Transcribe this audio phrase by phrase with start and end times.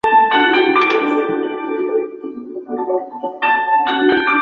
[0.01, 0.03] 提
[4.25, 4.37] 防